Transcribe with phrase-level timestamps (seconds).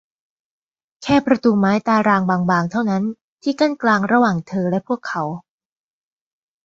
[1.03, 3.03] แค่ประตูไม้ตารางบาง ๆ เท่านั้น
[3.43, 5.23] ที่กั้นกลางระหว่างเธอและพวกเขา